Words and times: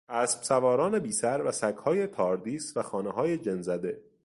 اسب 0.09 0.43
سواران 0.43 0.99
بیسر 0.99 1.45
و 1.45 1.51
سگهای 1.51 2.07
تاردیس 2.07 2.77
و 2.77 2.81
خانههای 2.81 3.37
جن 3.37 3.61
زده 3.61 4.03